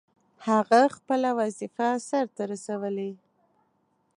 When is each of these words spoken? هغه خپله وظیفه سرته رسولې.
هغه 0.47 0.81
خپله 0.95 1.29
وظیفه 1.39 1.87
سرته 2.09 2.41
رسولې. 2.51 3.11